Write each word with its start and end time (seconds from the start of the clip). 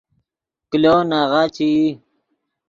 کلو 0.69 0.95
ناغہ 1.09 1.43
چے 1.55 1.65
ای 1.75 1.85